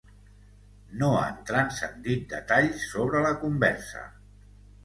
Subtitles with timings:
[1.01, 4.03] No han transcendit detalls sobre la conversa.